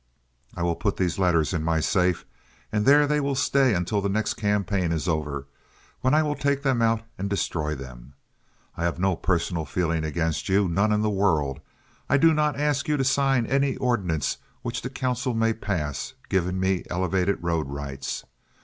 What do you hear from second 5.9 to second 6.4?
when I will